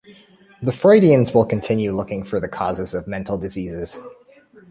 The 0.63 0.71
Freudians 0.71 1.31
will 1.31 1.45
continue 1.45 1.91
looking 1.91 2.23
for 2.23 2.39
the 2.39 2.47
causes 2.49 2.95
of 2.95 3.05
mental 3.07 3.37
diseases. 3.37 3.99